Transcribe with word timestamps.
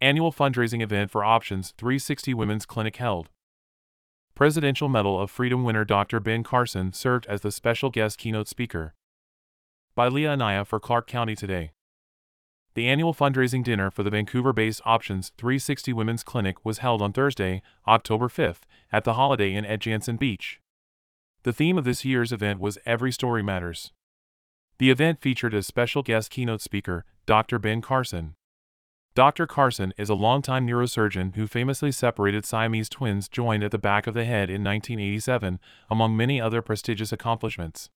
Annual 0.00 0.32
fundraising 0.32 0.82
event 0.82 1.10
for 1.10 1.24
Options 1.24 1.72
360 1.78 2.34
Women's 2.34 2.66
Clinic 2.66 2.96
held. 2.96 3.30
Presidential 4.34 4.90
Medal 4.90 5.18
of 5.18 5.30
Freedom 5.30 5.64
winner 5.64 5.86
Dr. 5.86 6.20
Ben 6.20 6.42
Carson 6.42 6.92
served 6.92 7.24
as 7.26 7.40
the 7.40 7.50
special 7.50 7.88
guest 7.88 8.18
keynote 8.18 8.46
speaker. 8.46 8.94
By 9.94 10.08
Leah 10.08 10.32
Anaya 10.32 10.66
for 10.66 10.78
Clark 10.78 11.06
County 11.06 11.34
Today. 11.34 11.72
The 12.74 12.86
annual 12.86 13.14
fundraising 13.14 13.64
dinner 13.64 13.90
for 13.90 14.02
the 14.02 14.10
Vancouver 14.10 14.52
based 14.52 14.82
Options 14.84 15.32
360 15.38 15.94
Women's 15.94 16.22
Clinic 16.22 16.62
was 16.62 16.78
held 16.78 17.00
on 17.00 17.14
Thursday, 17.14 17.62
October 17.88 18.28
5th, 18.28 18.64
at 18.92 19.04
the 19.04 19.14
Holiday 19.14 19.54
Inn 19.54 19.64
at 19.64 19.80
Jantzen 19.80 20.18
Beach. 20.18 20.60
The 21.42 21.54
theme 21.54 21.78
of 21.78 21.84
this 21.84 22.04
year's 22.04 22.32
event 22.32 22.60
was 22.60 22.76
Every 22.84 23.10
Story 23.10 23.42
Matters. 23.42 23.92
The 24.76 24.90
event 24.90 25.22
featured 25.22 25.54
a 25.54 25.62
special 25.62 26.02
guest 26.02 26.30
keynote 26.30 26.60
speaker, 26.60 27.06
Dr. 27.24 27.58
Ben 27.58 27.80
Carson. 27.80 28.34
Dr. 29.16 29.46
Carson 29.46 29.94
is 29.96 30.10
a 30.10 30.14
longtime 30.14 30.66
neurosurgeon 30.66 31.36
who 31.36 31.46
famously 31.46 31.90
separated 31.90 32.44
Siamese 32.44 32.90
twins 32.90 33.30
joined 33.30 33.64
at 33.64 33.70
the 33.70 33.78
back 33.78 34.06
of 34.06 34.12
the 34.12 34.26
head 34.26 34.50
in 34.50 34.62
1987, 34.62 35.58
among 35.88 36.14
many 36.14 36.38
other 36.38 36.60
prestigious 36.60 37.12
accomplishments. 37.12 37.88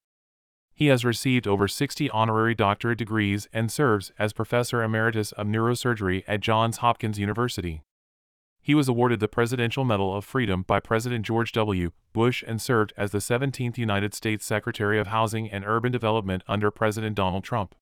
He 0.72 0.86
has 0.86 1.04
received 1.04 1.46
over 1.46 1.68
60 1.68 2.08
honorary 2.08 2.54
doctorate 2.54 2.96
degrees 2.96 3.48
and 3.52 3.70
serves 3.70 4.12
as 4.18 4.32
Professor 4.32 4.82
Emeritus 4.82 5.32
of 5.32 5.46
Neurosurgery 5.46 6.24
at 6.26 6.40
Johns 6.40 6.78
Hopkins 6.78 7.18
University. 7.18 7.82
He 8.62 8.74
was 8.74 8.88
awarded 8.88 9.20
the 9.20 9.28
Presidential 9.28 9.84
Medal 9.84 10.16
of 10.16 10.24
Freedom 10.24 10.62
by 10.62 10.80
President 10.80 11.26
George 11.26 11.52
W. 11.52 11.90
Bush 12.14 12.42
and 12.46 12.62
served 12.62 12.94
as 12.96 13.10
the 13.10 13.18
17th 13.18 13.76
United 13.76 14.14
States 14.14 14.46
Secretary 14.46 14.98
of 14.98 15.08
Housing 15.08 15.50
and 15.50 15.66
Urban 15.66 15.92
Development 15.92 16.42
under 16.48 16.70
President 16.70 17.14
Donald 17.14 17.44
Trump. 17.44 17.74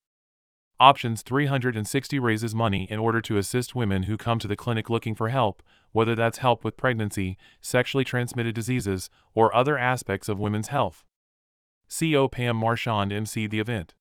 Options 0.81 1.23
360 1.23 2.19
raises 2.19 2.55
money 2.55 2.87
in 2.89 2.99
order 2.99 3.19
to 3.19 3.37
assist 3.37 3.75
women 3.75 4.03
who 4.03 4.15
come 4.15 4.39
to 4.39 4.47
the 4.47 4.55
clinic 4.55 4.89
looking 4.89 5.13
for 5.13 5.27
help, 5.27 5.61
whether 5.91 6.15
that's 6.15 6.37
help 6.37 6.63
with 6.63 6.77
pregnancy, 6.77 7.37
sexually 7.59 8.05
transmitted 8.05 8.55
diseases, 8.55 9.09
or 9.33 9.53
other 9.53 9.77
aspects 9.77 10.29
of 10.29 10.39
women's 10.39 10.69
health. 10.69 11.03
CEO 11.89 12.31
Pam 12.31 12.55
Marchand 12.55 13.11
emceed 13.11 13.49
the 13.49 13.59
event. 13.59 13.93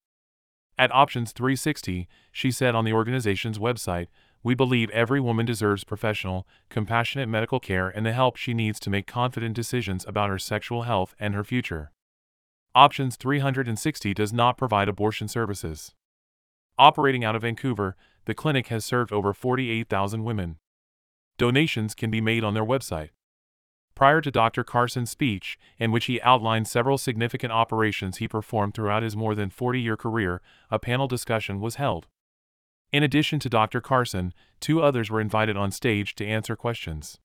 At 0.79 0.95
Options 0.95 1.33
360, 1.33 2.07
she 2.31 2.53
said 2.53 2.77
on 2.77 2.85
the 2.85 2.93
organization's 2.93 3.59
website, 3.59 4.07
We 4.45 4.55
believe 4.55 4.89
every 4.91 5.19
woman 5.19 5.47
deserves 5.47 5.83
professional, 5.83 6.47
compassionate 6.69 7.29
medical 7.29 7.59
care 7.59 7.89
and 7.89 8.07
the 8.07 8.13
help 8.13 8.37
she 8.37 8.55
needs 8.55 8.79
to 8.81 8.91
make 8.91 9.09
confident 9.09 9.57
decisions 9.57 10.05
about 10.07 10.31
her 10.31 10.39
sexual 10.39 10.83
health 10.83 11.17
and 11.19 11.35
her 11.35 11.43
future. 11.43 11.91
Options 12.73 13.17
360 13.17 14.15
does 14.15 14.33
not 14.33 14.57
provide 14.57 14.89
abortion 14.89 15.27
services. 15.27 15.97
Operating 16.79 17.25
out 17.25 17.35
of 17.35 17.43
Vancouver, 17.43 17.97
the 18.27 18.35
clinic 18.35 18.69
has 18.69 18.85
served 18.85 19.13
over 19.13 19.33
48,000 19.33 20.23
women. 20.23 20.59
Donations 21.37 21.95
can 21.95 22.11
be 22.11 22.21
made 22.21 22.45
on 22.45 22.55
their 22.55 22.65
website. 22.65 23.11
Prior 23.95 24.21
to 24.21 24.31
Dr. 24.31 24.63
Carson's 24.63 25.11
speech, 25.11 25.59
in 25.77 25.91
which 25.91 26.05
he 26.05 26.21
outlined 26.21 26.69
several 26.69 26.99
significant 26.99 27.53
operations 27.53 28.19
he 28.19 28.29
performed 28.29 28.75
throughout 28.75 29.03
his 29.03 29.17
more 29.17 29.35
than 29.35 29.51
40 29.51 29.81
year 29.81 29.97
career, 29.97 30.41
a 30.71 30.79
panel 30.79 31.09
discussion 31.09 31.61
was 31.61 31.77
held. 31.77 32.07
In 32.93 33.03
addition 33.03 33.41
to 33.41 33.49
Dr. 33.49 33.81
Carson, 33.81 34.33
two 34.61 34.81
others 34.81 35.11
were 35.11 35.21
invited 35.21 35.57
on 35.57 35.73
stage 35.73 36.15
to 36.15 36.27
answer 36.27 36.55
questions. 36.55 37.19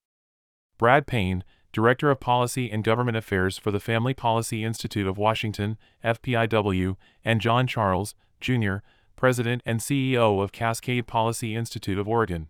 Brad 0.80 1.06
Payne, 1.06 1.44
Director 1.72 2.10
of 2.10 2.20
Policy 2.20 2.72
and 2.72 2.84
Government 2.84 3.18
Affairs 3.18 3.58
for 3.58 3.72
the 3.72 3.80
Family 3.80 4.14
Policy 4.14 4.64
Institute 4.64 5.08
of 5.08 5.18
Washington, 5.18 5.78
FPIW, 6.04 6.98
and 7.24 7.40
John 7.40 7.68
Charles, 7.68 8.16
Jr., 8.42 8.78
President 9.24 9.62
and 9.66 9.80
CEO 9.80 10.44
of 10.44 10.52
Cascade 10.52 11.08
Policy 11.08 11.56
Institute 11.56 11.98
of 11.98 12.10
Oregon. 12.10 12.50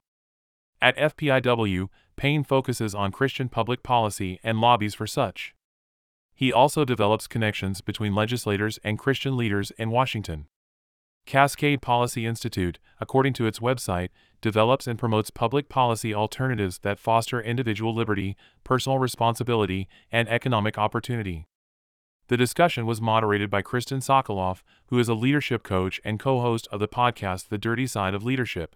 At 0.82 0.98
FPIW, 0.98 1.90
Payne 2.16 2.44
focuses 2.44 2.96
on 2.96 3.12
Christian 3.12 3.48
public 3.48 3.84
policy 3.84 4.40
and 4.44 4.60
lobbies 4.60 4.96
for 4.96 5.06
such. 5.06 5.54
He 6.34 6.52
also 6.52 6.84
develops 6.84 7.28
connections 7.28 7.82
between 7.82 8.16
legislators 8.16 8.80
and 8.83 8.98
Christian 8.98 9.38
leaders 9.38 9.70
in 9.78 9.92
Washington. 9.92 10.48
Cascade 11.28 11.83
Policy 11.83 12.26
Institute, 12.26 12.80
according 13.00 13.33
to 13.33 13.45
its 13.45 13.60
website, 13.60 14.10
develops 14.42 14.88
and 14.88 14.98
promotes 14.98 15.30
public 15.30 15.70
policy 15.70 16.12
alternatives 16.12 16.80
that 16.80 16.98
foster 16.98 17.39
individual 17.39 17.94
liberty, 17.94 18.36
personal 18.64 18.98
responsibility, 18.98 19.88
and 20.12 20.28
economic 20.28 20.80
opportunity. 20.80 21.45
The 22.33 22.38
discussion 22.38 22.88
was 22.88 22.99
moderated 22.99 23.52
by 23.52 23.61
Kristin 23.61 24.02
Sokoloff, 24.02 24.64
who 24.88 24.98
is 24.98 25.08
a 25.08 25.14
leadership 25.14 25.61
coach 25.61 26.02
and 26.04 26.20
co 26.20 26.42
host 26.42 26.67
of 26.71 26.80
the 26.80 26.88
podcast 26.88 27.49
The 27.49 27.60
Dirty 27.60 27.86
Side 27.86 28.16
of 28.16 28.23
Leadership. 28.23 28.76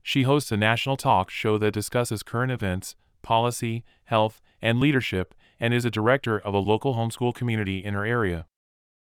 She 0.00 0.22
hosts 0.22 0.52
a 0.52 0.56
national 0.56 0.96
talk 0.96 1.28
show 1.28 1.58
that 1.58 1.74
discusses 1.74 2.22
current 2.22 2.52
events, 2.52 2.94
policy, 3.20 3.84
health, 4.04 4.40
and 4.62 4.78
leadership, 4.78 5.34
and 5.58 5.74
is 5.74 5.84
a 5.84 5.90
director 5.90 6.38
of 6.38 6.54
a 6.54 6.60
local 6.60 6.94
homeschool 6.94 7.34
community 7.34 7.84
in 7.84 7.94
her 7.94 8.04
area. 8.04 8.46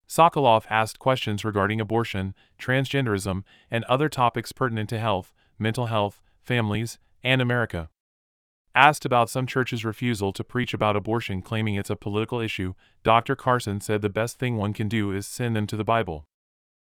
Sokoloff 0.08 0.64
asked 0.70 1.00
questions 1.00 1.44
regarding 1.44 1.80
abortion, 1.80 2.36
transgenderism, 2.60 3.42
and 3.72 3.82
other 3.86 4.08
topics 4.08 4.52
pertinent 4.52 4.88
to 4.90 5.00
health, 5.00 5.34
mental 5.58 5.86
health, 5.86 6.22
families, 6.44 7.00
and 7.24 7.42
America. 7.42 7.90
Asked 8.78 9.04
about 9.04 9.28
some 9.28 9.44
churches' 9.44 9.84
refusal 9.84 10.32
to 10.32 10.44
preach 10.44 10.72
about 10.72 10.94
abortion, 10.94 11.42
claiming 11.42 11.74
it's 11.74 11.90
a 11.90 11.96
political 11.96 12.38
issue, 12.38 12.74
Dr. 13.02 13.34
Carson 13.34 13.80
said 13.80 14.02
the 14.02 14.08
best 14.08 14.38
thing 14.38 14.56
one 14.56 14.72
can 14.72 14.88
do 14.88 15.10
is 15.10 15.26
send 15.26 15.56
them 15.56 15.66
to 15.66 15.76
the 15.76 15.82
Bible. 15.82 16.22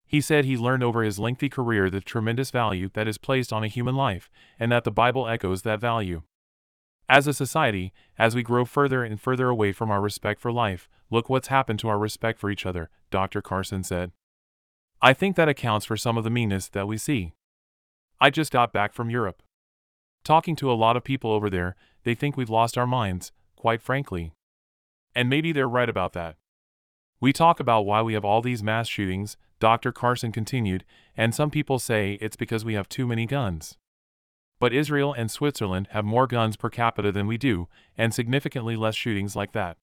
He 0.06 0.20
said 0.20 0.44
he 0.44 0.58
learned 0.58 0.82
over 0.82 1.02
his 1.02 1.18
lengthy 1.18 1.48
career 1.48 1.88
the 1.88 2.02
tremendous 2.02 2.50
value 2.50 2.90
that 2.92 3.08
is 3.08 3.16
placed 3.16 3.50
on 3.50 3.64
a 3.64 3.66
human 3.66 3.96
life, 3.96 4.28
and 4.58 4.70
that 4.70 4.84
the 4.84 4.90
Bible 4.90 5.26
echoes 5.26 5.62
that 5.62 5.80
value. 5.80 6.20
As 7.08 7.26
a 7.26 7.32
society, 7.32 7.94
as 8.18 8.34
we 8.34 8.42
grow 8.42 8.66
further 8.66 9.02
and 9.02 9.18
further 9.18 9.48
away 9.48 9.72
from 9.72 9.90
our 9.90 10.02
respect 10.02 10.38
for 10.38 10.52
life, 10.52 10.86
look 11.08 11.30
what's 11.30 11.48
happened 11.48 11.78
to 11.78 11.88
our 11.88 11.98
respect 11.98 12.38
for 12.38 12.50
each 12.50 12.66
other, 12.66 12.90
Dr. 13.10 13.40
Carson 13.40 13.84
said. 13.84 14.12
I 15.00 15.14
think 15.14 15.34
that 15.36 15.48
accounts 15.48 15.86
for 15.86 15.96
some 15.96 16.18
of 16.18 16.24
the 16.24 16.30
meanness 16.30 16.68
that 16.68 16.86
we 16.86 16.98
see. 16.98 17.32
I 18.20 18.28
just 18.28 18.52
got 18.52 18.70
back 18.70 18.92
from 18.92 19.08
Europe. 19.08 19.42
Talking 20.24 20.56
to 20.56 20.70
a 20.70 20.74
lot 20.74 20.96
of 20.96 21.04
people 21.04 21.32
over 21.32 21.48
there, 21.48 21.76
they 22.04 22.14
think 22.14 22.36
we've 22.36 22.50
lost 22.50 22.76
our 22.76 22.86
minds, 22.86 23.32
quite 23.56 23.82
frankly. 23.82 24.32
And 25.14 25.28
maybe 25.28 25.52
they're 25.52 25.68
right 25.68 25.88
about 25.88 26.12
that. 26.12 26.36
We 27.20 27.32
talk 27.32 27.60
about 27.60 27.86
why 27.86 28.02
we 28.02 28.14
have 28.14 28.24
all 28.24 28.40
these 28.40 28.62
mass 28.62 28.88
shootings, 28.88 29.36
Dr. 29.58 29.92
Carson 29.92 30.32
continued, 30.32 30.84
and 31.16 31.34
some 31.34 31.50
people 31.50 31.78
say 31.78 32.18
it's 32.20 32.36
because 32.36 32.64
we 32.64 32.74
have 32.74 32.88
too 32.88 33.06
many 33.06 33.26
guns. 33.26 33.76
But 34.58 34.72
Israel 34.72 35.12
and 35.12 35.30
Switzerland 35.30 35.88
have 35.90 36.04
more 36.04 36.26
guns 36.26 36.56
per 36.56 36.70
capita 36.70 37.12
than 37.12 37.26
we 37.26 37.36
do, 37.36 37.68
and 37.96 38.14
significantly 38.14 38.76
less 38.76 38.94
shootings 38.94 39.36
like 39.36 39.52
that. 39.52 39.76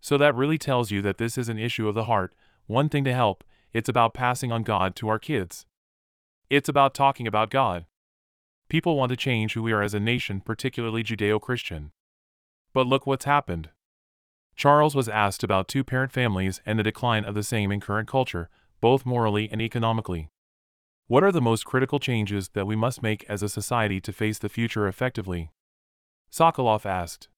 So 0.00 0.18
that 0.18 0.34
really 0.34 0.58
tells 0.58 0.90
you 0.90 1.02
that 1.02 1.18
this 1.18 1.38
is 1.38 1.48
an 1.48 1.58
issue 1.58 1.88
of 1.88 1.94
the 1.94 2.04
heart, 2.04 2.34
one 2.66 2.88
thing 2.88 3.04
to 3.04 3.14
help, 3.14 3.44
it's 3.72 3.88
about 3.88 4.14
passing 4.14 4.52
on 4.52 4.62
God 4.62 4.94
to 4.96 5.08
our 5.08 5.18
kids. 5.18 5.66
It's 6.50 6.68
about 6.68 6.94
talking 6.94 7.26
about 7.26 7.50
God. 7.50 7.86
People 8.72 8.96
want 8.96 9.10
to 9.10 9.16
change 9.16 9.52
who 9.52 9.62
we 9.62 9.72
are 9.72 9.82
as 9.82 9.92
a 9.92 10.00
nation, 10.00 10.40
particularly 10.40 11.02
Judeo 11.02 11.38
Christian. 11.38 11.92
But 12.72 12.86
look 12.86 13.06
what's 13.06 13.26
happened. 13.26 13.68
Charles 14.56 14.94
was 14.94 15.10
asked 15.10 15.44
about 15.44 15.68
two 15.68 15.84
parent 15.84 16.10
families 16.10 16.62
and 16.64 16.78
the 16.78 16.82
decline 16.82 17.26
of 17.26 17.34
the 17.34 17.42
same 17.42 17.70
in 17.70 17.80
current 17.80 18.08
culture, 18.08 18.48
both 18.80 19.04
morally 19.04 19.46
and 19.52 19.60
economically. 19.60 20.30
What 21.06 21.22
are 21.22 21.30
the 21.30 21.42
most 21.42 21.66
critical 21.66 21.98
changes 21.98 22.48
that 22.54 22.66
we 22.66 22.74
must 22.74 23.02
make 23.02 23.26
as 23.28 23.42
a 23.42 23.48
society 23.50 24.00
to 24.00 24.10
face 24.10 24.38
the 24.38 24.48
future 24.48 24.88
effectively? 24.88 25.50
Sokoloff 26.32 26.86
asked. 26.86 27.28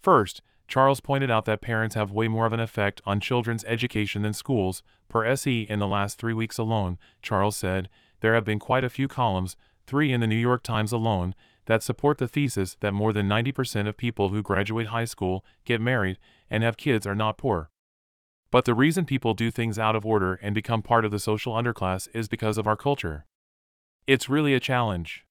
First, 0.00 0.40
Charles 0.66 1.00
pointed 1.00 1.30
out 1.30 1.44
that 1.44 1.60
parents 1.60 1.96
have 1.96 2.12
way 2.12 2.28
more 2.28 2.46
of 2.46 2.54
an 2.54 2.60
effect 2.60 3.02
on 3.04 3.20
children's 3.20 3.64
education 3.64 4.22
than 4.22 4.32
schools. 4.32 4.82
Per 5.10 5.22
SE 5.26 5.66
in 5.68 5.80
the 5.80 5.86
last 5.86 6.16
three 6.16 6.32
weeks 6.32 6.56
alone, 6.56 6.96
Charles 7.20 7.58
said, 7.58 7.90
there 8.20 8.32
have 8.32 8.44
been 8.44 8.58
quite 8.58 8.84
a 8.84 8.88
few 8.88 9.06
columns 9.06 9.56
three 9.86 10.12
in 10.12 10.20
the 10.20 10.26
New 10.26 10.36
York 10.36 10.62
Times 10.62 10.92
alone, 10.92 11.34
that 11.66 11.82
support 11.82 12.18
the 12.18 12.28
thesis 12.28 12.76
that 12.80 12.94
more 12.94 13.12
than 13.12 13.28
90% 13.28 13.88
of 13.88 13.96
people 13.96 14.28
who 14.28 14.42
graduate 14.42 14.88
high 14.88 15.04
school, 15.04 15.44
get 15.64 15.80
married, 15.80 16.18
and 16.48 16.62
have 16.62 16.76
kids 16.76 17.06
are 17.06 17.14
not 17.14 17.38
poor. 17.38 17.70
But 18.50 18.64
the 18.64 18.74
reason 18.74 19.04
people 19.04 19.34
do 19.34 19.50
things 19.50 19.78
out 19.78 19.96
of 19.96 20.06
order 20.06 20.34
and 20.34 20.54
become 20.54 20.82
part 20.82 21.04
of 21.04 21.10
the 21.10 21.18
social 21.18 21.54
underclass 21.54 22.08
is 22.14 22.28
because 22.28 22.58
of 22.58 22.66
our 22.66 22.76
culture. 22.76 23.26
It's 24.06 24.28
really 24.28 24.54
a 24.54 24.60
challenge. 24.60 25.24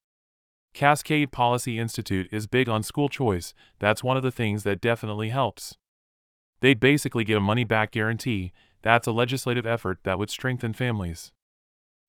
Cascade 0.73 1.31
Policy 1.31 1.79
Institute 1.79 2.27
is 2.31 2.47
big 2.47 2.67
on 2.67 2.83
school 2.83 3.07
choice, 3.07 3.53
that's 3.79 4.03
one 4.03 4.17
of 4.17 4.23
the 4.23 4.31
things 4.31 4.63
that 4.63 4.81
definitely 4.81 5.29
helps. 5.29 5.77
They'd 6.59 6.81
basically 6.81 7.23
give 7.23 7.37
a 7.37 7.41
money 7.41 7.63
back 7.63 7.91
guarantee, 7.91 8.51
that's 8.81 9.07
a 9.07 9.13
legislative 9.13 9.65
effort 9.65 9.99
that 10.03 10.19
would 10.19 10.29
strengthen 10.29 10.73
families. 10.73 11.31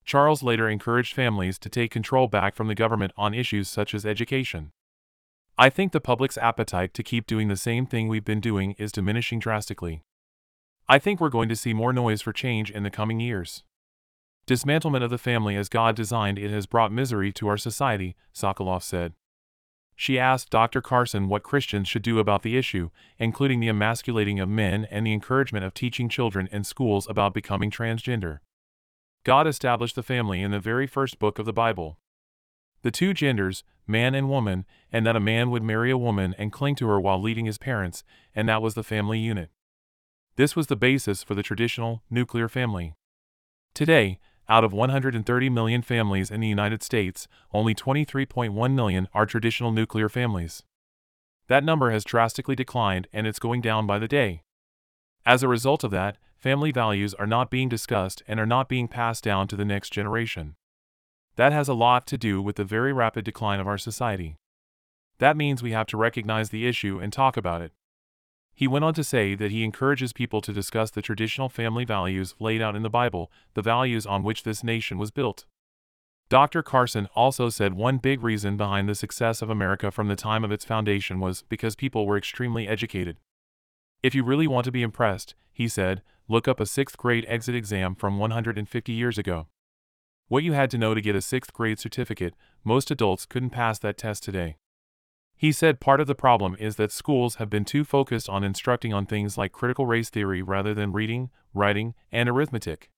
Charles 0.07 0.41
later 0.41 0.69
encouraged 0.69 1.13
families 1.13 1.59
to 1.59 1.67
take 1.67 1.91
control 1.91 2.29
back 2.29 2.55
from 2.55 2.69
the 2.69 2.75
government 2.75 3.11
on 3.17 3.33
issues 3.33 3.67
such 3.67 3.93
as 3.93 4.05
education. 4.05 4.71
I 5.57 5.69
think 5.69 5.91
the 5.91 5.99
public's 5.99 6.37
appetite 6.37 6.93
to 6.93 7.03
keep 7.03 7.27
doing 7.27 7.49
the 7.49 7.57
same 7.57 7.85
thing 7.85 8.07
we've 8.07 8.23
been 8.23 8.39
doing 8.39 8.73
is 8.77 8.93
diminishing 8.93 9.39
drastically. 9.39 10.03
I 10.87 10.97
think 10.97 11.19
we're 11.19 11.27
going 11.27 11.49
to 11.49 11.57
see 11.57 11.73
more 11.73 11.91
noise 11.91 12.21
for 12.21 12.31
change 12.31 12.71
in 12.71 12.83
the 12.83 12.89
coming 12.89 13.19
years. 13.19 13.63
Dismantlement 14.47 15.03
of 15.03 15.09
the 15.09 15.17
family 15.17 15.57
as 15.57 15.67
God 15.67 15.93
designed 15.93 16.39
it 16.39 16.51
has 16.51 16.67
brought 16.67 16.93
misery 16.93 17.33
to 17.33 17.49
our 17.49 17.57
society, 17.57 18.15
Sokoloff 18.33 18.83
said. 18.83 19.11
She 19.93 20.17
asked 20.17 20.51
Dr. 20.51 20.81
Carson 20.81 21.27
what 21.27 21.43
Christians 21.43 21.89
should 21.89 22.03
do 22.03 22.19
about 22.19 22.43
the 22.43 22.55
issue, 22.55 22.91
including 23.19 23.59
the 23.59 23.67
emasculating 23.67 24.39
of 24.39 24.47
men 24.47 24.87
and 24.89 25.05
the 25.05 25.11
encouragement 25.11 25.65
of 25.65 25.73
teaching 25.73 26.07
children 26.07 26.47
in 26.49 26.63
schools 26.63 27.09
about 27.09 27.33
becoming 27.33 27.69
transgender. 27.69 28.39
God 29.27 29.45
established 29.45 29.97
the 29.97 30.03
family 30.03 30.41
in 30.41 30.51
the 30.51 30.59
very 30.59 30.87
first 30.87 31.19
book 31.19 31.37
of 31.37 31.45
the 31.45 31.51
Bible. 31.51 31.99
The 32.83 32.91
two 32.91 33.13
genders, 33.13 33.65
man 33.85 34.15
and 34.15 34.29
woman, 34.29 34.65
and 34.89 35.05
that 35.05 35.17
a 35.17 35.19
man 35.19 35.51
would 35.51 35.63
marry 35.63 35.91
a 35.91 35.97
woman 35.97 36.33
and 36.37 36.49
cling 36.49 36.75
to 36.75 36.87
her 36.87 36.97
while 36.97 37.21
leading 37.21 37.43
his 37.43 37.57
parents, 37.57 38.05
and 38.33 38.47
that 38.47 38.61
was 38.61 38.73
the 38.73 38.85
family 38.85 39.19
unit. 39.19 39.49
This 40.37 40.55
was 40.55 40.67
the 40.67 40.77
basis 40.77 41.23
for 41.23 41.35
the 41.35 41.43
traditional, 41.43 42.03
nuclear 42.09 42.47
family. 42.47 42.93
Today, 43.73 44.17
out 44.47 44.63
of 44.63 44.71
130 44.71 45.49
million 45.49 45.81
families 45.81 46.31
in 46.31 46.39
the 46.39 46.47
United 46.47 46.81
States, 46.81 47.27
only 47.51 47.75
23.1 47.75 48.73
million 48.73 49.09
are 49.13 49.25
traditional 49.25 49.73
nuclear 49.73 50.07
families. 50.07 50.63
That 51.49 51.65
number 51.65 51.91
has 51.91 52.05
drastically 52.05 52.55
declined 52.55 53.09
and 53.11 53.27
it's 53.27 53.39
going 53.39 53.59
down 53.59 53.85
by 53.85 53.99
the 53.99 54.07
day. 54.07 54.43
As 55.25 55.43
a 55.43 55.49
result 55.49 55.83
of 55.83 55.91
that, 55.91 56.15
family 56.37 56.71
values 56.71 57.13
are 57.13 57.27
not 57.27 57.49
being 57.49 57.69
discussed 57.69 58.23
and 58.27 58.39
are 58.39 58.45
not 58.45 58.69
being 58.69 58.87
passed 58.87 59.23
down 59.23 59.47
to 59.47 59.55
the 59.55 59.65
next 59.65 59.91
generation. 59.91 60.55
That 61.35 61.51
has 61.51 61.67
a 61.67 61.73
lot 61.73 62.07
to 62.07 62.17
do 62.17 62.41
with 62.41 62.55
the 62.55 62.63
very 62.63 62.93
rapid 62.93 63.25
decline 63.25 63.59
of 63.59 63.67
our 63.67 63.77
society. 63.77 64.37
That 65.19 65.37
means 65.37 65.63
we 65.63 65.71
have 65.71 65.87
to 65.87 65.97
recognize 65.97 66.49
the 66.49 66.67
issue 66.67 66.99
and 66.99 67.11
talk 67.11 67.37
about 67.37 67.61
it. 67.61 67.71
He 68.53 68.67
went 68.67 68.85
on 68.85 68.95
to 68.95 69.03
say 69.03 69.35
that 69.35 69.51
he 69.51 69.63
encourages 69.63 70.13
people 70.13 70.41
to 70.41 70.51
discuss 70.51 70.89
the 70.89 71.01
traditional 71.01 71.47
family 71.47 71.85
values 71.85 72.33
laid 72.39 72.61
out 72.61 72.75
in 72.75 72.81
the 72.81 72.89
Bible, 72.89 73.31
the 73.53 73.61
values 73.61 74.05
on 74.07 74.23
which 74.23 74.43
this 74.43 74.63
nation 74.63 74.97
was 74.97 75.11
built. 75.11 75.45
Dr. 76.29 76.63
Carson 76.63 77.07
also 77.15 77.49
said 77.49 77.75
one 77.75 77.99
big 77.99 78.23
reason 78.23 78.57
behind 78.57 78.89
the 78.89 78.95
success 78.95 79.41
of 79.41 79.49
America 79.49 79.91
from 79.91 80.07
the 80.07 80.15
time 80.15 80.43
of 80.43 80.51
its 80.51 80.65
foundation 80.65 81.19
was 81.19 81.43
because 81.43 81.75
people 81.75 82.05
were 82.05 82.17
extremely 82.17 82.67
educated. 82.67 83.17
If 84.03 84.13
you 84.13 84.23
really 84.23 84.47
want 84.47 84.65
to 84.65 84.71
be 84.71 84.83
impressed, 84.83 85.33
he 85.51 85.67
said, 85.67 86.03
look 86.27 86.47
up 86.47 86.59
a 86.59 86.65
sixth 86.65 86.97
grade 86.97 87.25
exit 87.27 87.55
exam 87.55 87.95
from 87.95 88.19
150 88.19 88.91
years 88.91 89.17
ago. 89.17 89.47
What 90.27 90.43
you 90.43 90.53
had 90.53 90.69
to 90.71 90.77
know 90.77 90.93
to 90.93 91.01
get 91.01 91.15
a 91.15 91.21
sixth 91.21 91.53
grade 91.53 91.79
certificate, 91.79 92.35
most 92.63 92.91
adults 92.91 93.25
couldn't 93.25 93.51
pass 93.51 93.79
that 93.79 93.97
test 93.97 94.23
today. 94.23 94.57
He 95.35 95.51
said 95.51 95.79
part 95.79 96.01
of 96.01 96.07
the 96.07 96.15
problem 96.15 96.55
is 96.59 96.77
that 96.77 96.91
schools 96.91 97.35
have 97.35 97.49
been 97.49 97.63
too 97.63 97.83
focused 97.83 98.27
on 98.27 98.43
instructing 98.43 98.93
on 98.93 99.05
things 99.05 99.37
like 99.37 99.51
critical 99.51 99.85
race 99.85 100.09
theory 100.09 100.41
rather 100.41 100.73
than 100.73 100.91
reading, 100.91 101.29
writing, 101.53 101.93
and 102.11 102.27
arithmetic. 102.27 102.89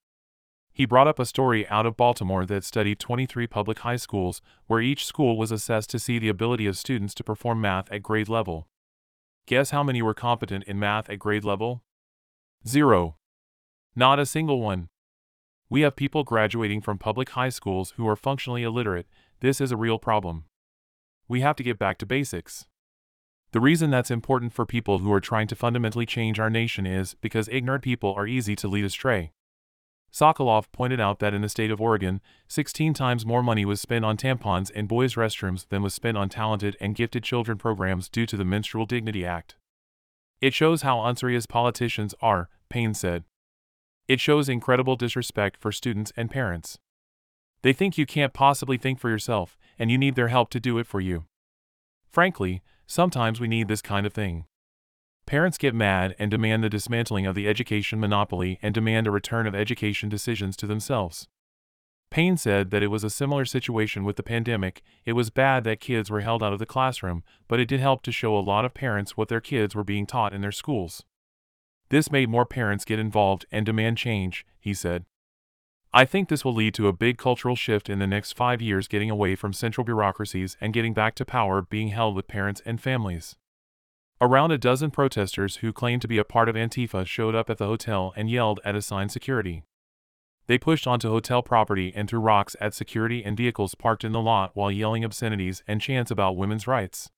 He 0.72 0.86
brought 0.86 1.10
up 1.10 1.20
a 1.20 1.26
story 1.26 1.68
out 1.68 1.86
of 1.86 1.98
Baltimore 1.98 2.46
that 2.46 2.64
studied 2.64 3.00
23 3.00 3.48
public 3.48 3.80
high 3.80 3.98
schools, 3.98 4.42
where 4.68 4.80
each 4.80 5.06
school 5.06 5.38
was 5.38 5.52
assessed 5.52 5.90
to 5.90 6.00
see 6.00 6.18
the 6.18 6.30
ability 6.30 6.66
of 6.66 6.78
students 6.78 7.14
to 7.16 7.24
perform 7.24 7.60
math 7.60 7.92
at 7.92 8.04
grade 8.04 8.30
level. 8.30 8.69
Guess 9.50 9.72
how 9.72 9.82
many 9.82 10.04
were 10.04 10.14
competent 10.14 10.64
in 10.66 10.78
math 10.78 11.10
at 11.10 11.18
grade 11.18 11.44
level? 11.44 11.82
Zero. 12.68 13.16
Not 13.96 14.20
a 14.20 14.26
single 14.28 14.62
one. 14.62 14.90
We 15.72 15.82
have 15.82 15.96
people 15.96 16.24
graduating 16.24 16.82
from 16.82 17.00
public 17.00 17.30
high 17.30 17.50
schools 17.50 17.96
who 17.98 18.08
are 18.08 18.16
functionally 18.16 18.62
illiterate. 18.62 19.08
This 19.40 19.60
is 19.60 19.72
a 19.72 19.76
real 19.76 19.98
problem 19.98 20.44
we 21.28 21.42
have 21.42 21.56
to 21.56 21.64
get 21.64 21.80
back 21.80 21.98
to 21.98 22.06
basics. 22.06 22.68
The 23.52 23.60
reason 23.60 23.90
that's 23.90 24.12
important 24.12 24.54
for 24.54 24.68
people 24.68 25.00
who 25.00 25.12
are 25.12 25.20
trying 25.20 25.48
to 25.48 25.56
fundamentally 25.56 26.06
change 26.06 26.40
our 26.40 26.52
nation 26.52 26.86
is 26.86 27.16
because 27.16 27.50
ignorant 27.50 27.84
people 27.84 28.14
are 28.14 28.28
easy 28.28 28.56
to 28.58 28.68
lead 28.68 28.86
astray. 28.86 29.32
Sokoloff 30.12 30.72
pointed 30.72 31.00
out 31.00 31.20
that 31.20 31.34
in 31.34 31.42
the 31.42 31.50
state 31.50 31.72
of 31.72 31.80
Oregon, 31.80 32.20
16 32.48 32.94
times 32.94 33.26
more 33.26 33.44
money 33.44 33.64
was 33.64 33.80
spent 33.80 34.04
on 34.04 34.18
tampons 34.18 34.72
and 34.74 34.88
boys' 34.88 35.16
restrooms 35.16 35.68
than 35.70 35.84
was 35.84 35.94
spent 35.94 36.18
on 36.18 36.30
talented 36.30 36.76
and 36.80 36.96
gifted 36.96 37.24
children 37.24 37.58
programs 37.58 38.10
due 38.10 38.26
to 38.26 38.36
the 38.36 38.46
Menstrual 38.46 38.86
Dignity 38.86 39.26
Act. 39.26 39.56
It 40.42 40.54
shows 40.54 40.82
how 40.82 41.04
unserious 41.06 41.46
politicians 41.46 42.16
are, 42.22 42.50
Payne 42.70 42.94
said. 42.94 43.24
It 44.08 44.20
shows 44.20 44.50
incredible 44.50 44.96
disrespect 44.96 45.58
for 45.58 45.72
students 45.72 46.12
and 46.18 46.32
parents. 46.32 46.80
They 47.62 47.74
think 47.74 47.98
you 47.98 48.06
can't 48.06 48.34
possibly 48.34 48.78
think 48.78 49.00
for 49.00 49.10
yourself, 49.10 49.58
and 49.78 49.92
you 49.92 49.98
need 49.98 50.16
their 50.16 50.30
help 50.30 50.50
to 50.52 50.60
do 50.60 50.78
it 50.80 50.88
for 50.88 51.02
you. 51.02 51.26
Frankly, 52.10 52.64
sometimes 52.88 53.40
we 53.40 53.48
need 53.48 53.68
this 53.68 53.84
kind 53.84 54.06
of 54.08 54.14
thing. 54.14 54.46
Parents 55.30 55.60
get 55.60 55.76
mad 55.76 56.16
and 56.18 56.32
demand 56.32 56.64
the 56.64 56.72
dismantling 56.72 57.28
of 57.28 57.36
the 57.36 57.48
education 57.48 58.00
monopoly 58.00 58.58
and 58.64 58.74
demand 58.74 59.06
a 59.06 59.12
return 59.12 59.46
of 59.46 59.54
education 59.54 60.10
decisions 60.10 60.58
to 60.58 60.66
themselves. 60.66 61.28
Payne 62.10 62.36
said 62.36 62.72
that 62.72 62.82
it 62.82 62.88
was 62.88 63.04
a 63.04 63.12
similar 63.12 63.46
situation 63.46 64.04
with 64.04 64.16
the 64.16 64.24
pandemic. 64.24 64.82
It 65.06 65.14
was 65.14 65.30
bad 65.30 65.66
that 65.66 65.80
kids 65.80 66.10
were 66.10 66.22
held 66.22 66.42
out 66.42 66.52
of 66.52 66.58
the 66.58 66.66
classroom, 66.66 67.24
but 67.48 67.60
it 67.60 67.68
did 67.68 67.80
help 67.80 68.02
to 68.04 68.12
show 68.12 68.36
a 68.36 68.42
lot 68.42 68.66
of 68.66 68.74
parents 68.74 69.18
what 69.18 69.28
their 69.28 69.40
kids 69.40 69.76
were 69.76 69.84
being 69.84 70.08
taught 70.08 70.34
in 70.34 70.42
their 70.42 70.52
schools. 70.52 71.06
This 71.90 72.12
made 72.12 72.28
more 72.28 72.48
parents 72.48 72.84
get 72.84 72.98
involved 72.98 73.46
and 73.52 73.68
demand 73.68 74.00
change, 74.00 74.48
he 74.60 74.74
said. 74.74 75.06
I 75.94 76.06
think 76.06 76.30
this 76.30 76.44
will 76.44 76.56
lead 76.56 76.74
to 76.74 76.88
a 76.88 76.92
big 76.92 77.20
cultural 77.20 77.56
shift 77.56 77.88
in 77.88 78.00
the 78.00 78.08
next 78.08 78.32
five 78.32 78.64
years 78.64 78.88
getting 78.88 79.12
away 79.12 79.36
from 79.36 79.54
central 79.54 79.86
bureaucracies 79.86 80.58
and 80.60 80.74
getting 80.74 80.96
back 80.96 81.14
to 81.16 81.24
power 81.24 81.62
being 81.62 81.90
held 81.90 82.16
with 82.16 82.28
parents 82.28 82.64
and 82.66 82.82
families. 82.82 83.36
Around 84.22 84.52
a 84.52 84.58
dozen 84.58 84.92
protesters 84.92 85.58
who 85.58 85.72
claimed 85.72 86.02
to 86.02 86.08
be 86.08 86.18
a 86.18 86.26
part 86.26 86.50
of 86.50 86.56
Antifa 86.56 87.08
showed 87.08 87.36
up 87.36 87.50
at 87.50 87.58
the 87.58 87.68
hotel 87.68 88.12
and 88.18 88.30
yelled 88.30 88.60
at 88.66 88.76
assigned 88.76 89.14
security. 89.14 89.64
They 90.48 90.58
pushed 90.58 90.86
onto 90.86 91.10
hotel 91.10 91.42
property 91.42 91.94
and 91.96 92.10
threw 92.10 92.20
rocks 92.20 92.56
at 92.60 92.74
security 92.74 93.24
and 93.24 93.38
vehicles 93.38 93.76
parked 93.76 94.04
in 94.04 94.12
the 94.12 94.20
lot 94.20 94.52
while 94.56 94.72
yelling 94.72 95.06
obscenities 95.06 95.64
and 95.68 95.80
chants 95.80 96.12
about 96.12 96.36
women's 96.36 96.68
rights. 96.68 97.10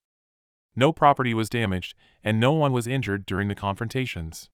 No 0.76 0.92
property 0.92 1.34
was 1.34 1.50
damaged, 1.50 1.96
and 2.22 2.38
no 2.38 2.52
one 2.52 2.72
was 2.72 2.86
injured 2.86 3.26
during 3.26 3.48
the 3.48 3.56
confrontations. 3.56 4.48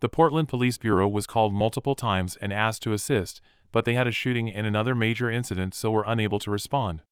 The 0.00 0.08
Portland 0.08 0.48
Police 0.48 0.78
Bureau 0.78 1.06
was 1.06 1.26
called 1.26 1.52
multiple 1.52 1.94
times 1.94 2.36
and 2.36 2.50
asked 2.50 2.82
to 2.84 2.94
assist, 2.94 3.42
but 3.72 3.84
they 3.84 3.94
had 3.94 4.06
a 4.06 4.12
shooting 4.12 4.50
and 4.50 4.66
another 4.66 4.94
major 4.94 5.30
incident 5.30 5.74
so 5.74 5.90
were 5.90 6.04
unable 6.06 6.38
to 6.38 6.50
respond. 6.50 7.02